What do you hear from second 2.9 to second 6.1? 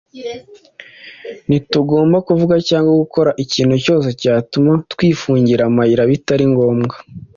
gukora ikintu cyose cyatuma twifungira amayira